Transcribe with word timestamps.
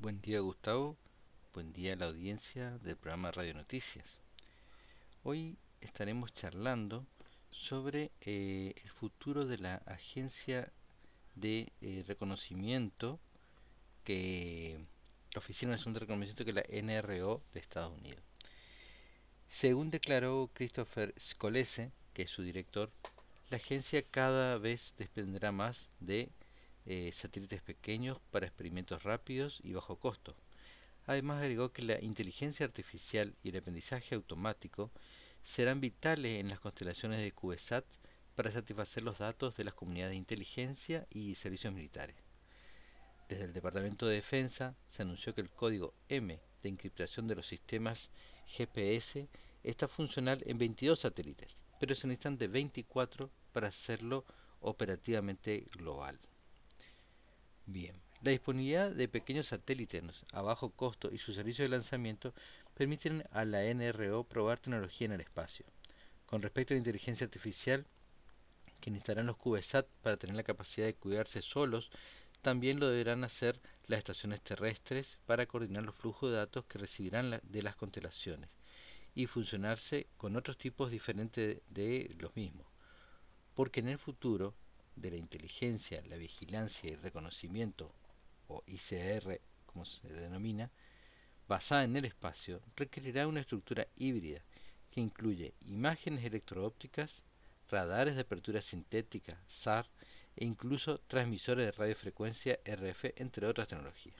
Buen 0.00 0.22
día 0.22 0.40
Gustavo, 0.40 0.96
buen 1.52 1.74
día 1.74 1.92
a 1.92 1.96
la 1.96 2.06
audiencia 2.06 2.78
del 2.78 2.96
programa 2.96 3.32
Radio 3.32 3.52
Noticias. 3.52 4.06
Hoy 5.24 5.58
estaremos 5.82 6.32
charlando 6.32 7.04
sobre 7.50 8.10
eh, 8.22 8.72
el 8.82 8.90
futuro 8.92 9.44
de 9.44 9.58
la 9.58 9.74
agencia 9.84 10.72
de 11.34 11.70
eh, 11.82 12.02
reconocimiento 12.08 13.20
que 14.02 14.86
la 15.34 15.40
Oficina 15.40 15.72
Nacional 15.72 15.92
de 15.92 16.00
Reconocimiento 16.00 16.46
que 16.46 16.54
la 16.54 16.64
NRO 16.82 17.42
de 17.52 17.60
Estados 17.60 17.92
Unidos. 17.98 18.24
Según 19.60 19.90
declaró 19.90 20.48
Christopher 20.54 21.14
Scolese, 21.20 21.92
que 22.14 22.22
es 22.22 22.30
su 22.30 22.40
director, 22.40 22.90
la 23.50 23.58
agencia 23.58 24.02
cada 24.10 24.56
vez 24.56 24.80
dependerá 24.96 25.52
más 25.52 25.76
de 26.00 26.30
eh, 26.86 27.12
satélites 27.20 27.62
pequeños 27.62 28.18
para 28.30 28.46
experimentos 28.46 29.02
rápidos 29.02 29.60
y 29.62 29.72
bajo 29.72 29.96
costo. 29.96 30.34
Además 31.06 31.42
agregó 31.42 31.72
que 31.72 31.82
la 31.82 32.00
inteligencia 32.00 32.66
artificial 32.66 33.34
y 33.42 33.50
el 33.50 33.56
aprendizaje 33.56 34.14
automático 34.14 34.90
serán 35.44 35.80
vitales 35.80 36.40
en 36.40 36.48
las 36.48 36.60
constelaciones 36.60 37.20
de 37.20 37.32
CubeSat 37.32 37.84
para 38.36 38.52
satisfacer 38.52 39.02
los 39.02 39.18
datos 39.18 39.56
de 39.56 39.64
las 39.64 39.74
comunidades 39.74 40.12
de 40.12 40.16
inteligencia 40.16 41.06
y 41.10 41.34
servicios 41.34 41.72
militares. 41.72 42.16
Desde 43.28 43.44
el 43.44 43.52
Departamento 43.52 44.06
de 44.06 44.16
Defensa 44.16 44.74
se 44.90 45.02
anunció 45.02 45.34
que 45.34 45.40
el 45.40 45.50
código 45.50 45.94
M 46.08 46.40
de 46.62 46.68
encriptación 46.68 47.28
de 47.28 47.36
los 47.36 47.46
sistemas 47.46 48.10
GPS 48.46 49.28
está 49.62 49.88
funcional 49.88 50.42
en 50.46 50.58
22 50.58 51.00
satélites, 51.00 51.56
pero 51.78 51.94
se 51.94 52.06
necesitan 52.06 52.38
de 52.38 52.48
24 52.48 53.30
para 53.52 53.68
hacerlo 53.68 54.24
operativamente 54.60 55.66
global. 55.72 56.18
Bien, 57.72 57.94
la 58.22 58.32
disponibilidad 58.32 58.90
de 58.90 59.06
pequeños 59.06 59.46
satélites 59.46 60.02
a 60.32 60.42
bajo 60.42 60.70
costo 60.70 61.08
y 61.12 61.18
su 61.18 61.32
servicio 61.32 61.62
de 61.62 61.68
lanzamiento 61.68 62.34
permiten 62.74 63.22
a 63.30 63.44
la 63.44 63.62
NRO 63.62 64.24
probar 64.24 64.58
tecnología 64.58 65.04
en 65.04 65.12
el 65.12 65.20
espacio. 65.20 65.64
Con 66.26 66.42
respecto 66.42 66.74
a 66.74 66.74
la 66.74 66.78
inteligencia 66.78 67.26
artificial, 67.26 67.86
que 68.80 68.90
necesitarán 68.90 69.26
los 69.26 69.36
CubeSat 69.36 69.86
para 70.02 70.16
tener 70.16 70.34
la 70.34 70.42
capacidad 70.42 70.84
de 70.84 70.96
cuidarse 70.96 71.42
solos, 71.42 71.92
también 72.42 72.80
lo 72.80 72.88
deberán 72.88 73.22
hacer 73.22 73.60
las 73.86 73.98
estaciones 73.98 74.42
terrestres 74.42 75.06
para 75.26 75.46
coordinar 75.46 75.84
los 75.84 75.94
flujos 75.94 76.28
de 76.28 76.38
datos 76.38 76.64
que 76.64 76.78
recibirán 76.78 77.40
de 77.40 77.62
las 77.62 77.76
constelaciones 77.76 78.50
y 79.14 79.26
funcionarse 79.26 80.08
con 80.16 80.34
otros 80.34 80.58
tipos 80.58 80.90
diferentes 80.90 81.62
de 81.68 82.16
los 82.18 82.34
mismos. 82.34 82.66
Porque 83.54 83.78
en 83.78 83.90
el 83.90 83.98
futuro 83.98 84.56
de 84.96 85.10
la 85.10 85.16
inteligencia, 85.16 86.02
la 86.08 86.16
vigilancia 86.16 86.90
y 86.90 86.96
reconocimiento, 86.96 87.92
o 88.48 88.62
ICR 88.66 89.40
como 89.66 89.84
se 89.84 90.08
denomina, 90.08 90.70
basada 91.48 91.84
en 91.84 91.96
el 91.96 92.04
espacio, 92.04 92.60
requerirá 92.76 93.26
una 93.26 93.40
estructura 93.40 93.86
híbrida 93.96 94.42
que 94.90 95.00
incluye 95.00 95.54
imágenes 95.62 96.24
electroópticas, 96.24 97.10
radares 97.70 98.16
de 98.16 98.22
apertura 98.22 98.62
sintética, 98.62 99.40
SAR, 99.48 99.86
e 100.36 100.44
incluso 100.44 100.98
transmisores 101.06 101.66
de 101.66 101.72
radiofrecuencia 101.72 102.58
RF, 102.64 103.12
entre 103.16 103.46
otras 103.46 103.68
tecnologías. 103.68 104.16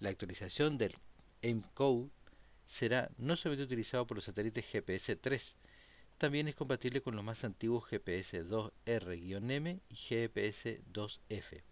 La 0.00 0.10
actualización 0.10 0.78
del 0.78 0.94
AIM-Code 1.42 2.10
será 2.68 3.10
no 3.18 3.36
solamente 3.36 3.64
utilizado 3.64 4.06
por 4.06 4.16
los 4.16 4.24
satélites 4.24 4.64
GPS-3, 4.72 5.42
también 6.24 6.48
es 6.48 6.54
compatible 6.54 7.02
con 7.02 7.14
los 7.16 7.22
más 7.22 7.44
antiguos 7.44 7.84
GPS-2R-M 7.90 9.80
y 9.90 9.94
GPS-2F. 9.94 11.62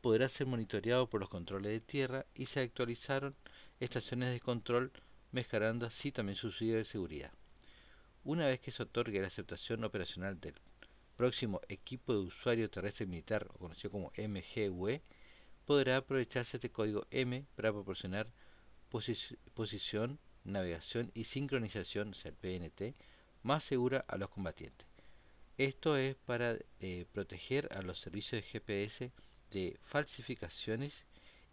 Podrá 0.00 0.30
ser 0.30 0.46
monitoreado 0.46 1.06
por 1.06 1.20
los 1.20 1.28
controles 1.28 1.70
de 1.70 1.80
tierra 1.82 2.24
y 2.34 2.46
se 2.46 2.60
actualizaron 2.60 3.36
estaciones 3.80 4.32
de 4.32 4.40
control 4.40 4.90
mejorando 5.32 5.84
así 5.84 6.12
también 6.12 6.38
su 6.38 6.48
de 6.48 6.86
seguridad. 6.86 7.30
Una 8.24 8.46
vez 8.46 8.58
que 8.60 8.70
se 8.70 8.84
otorgue 8.84 9.20
la 9.20 9.26
aceptación 9.26 9.84
operacional 9.84 10.40
del 10.40 10.54
próximo 11.18 11.60
equipo 11.68 12.14
de 12.14 12.20
usuario 12.20 12.70
terrestre 12.70 13.04
militar, 13.04 13.46
o 13.52 13.58
conocido 13.58 13.90
como 13.90 14.12
MGUE, 14.16 15.02
podrá 15.66 15.98
aprovecharse 15.98 16.56
este 16.56 16.70
código 16.70 17.06
M 17.10 17.44
para 17.54 17.70
proporcionar 17.70 18.28
posición, 18.88 20.18
navegación 20.44 21.10
y 21.12 21.24
sincronización, 21.24 22.12
o 22.12 22.14
sea, 22.14 22.30
el 22.30 22.36
PNT, 22.38 22.96
más 23.44 23.62
segura 23.64 24.04
a 24.08 24.16
los 24.16 24.30
combatientes. 24.30 24.86
Esto 25.56 25.96
es 25.96 26.16
para 26.26 26.56
eh, 26.80 27.06
proteger 27.12 27.72
a 27.72 27.82
los 27.82 28.00
servicios 28.00 28.42
de 28.42 28.48
GPS 28.48 29.12
de 29.52 29.78
falsificaciones 29.84 30.92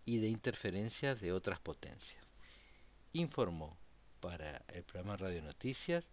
y 0.05 0.17
de 0.17 0.27
interferencias 0.27 1.21
de 1.21 1.31
otras 1.31 1.59
potencias. 1.59 2.25
Informó 3.13 3.77
para 4.19 4.63
el 4.69 4.83
programa 4.83 5.17
Radio 5.17 5.43
Noticias 5.43 6.03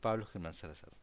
Pablo 0.00 0.26
Germán 0.26 0.54
Salazar. 0.54 1.01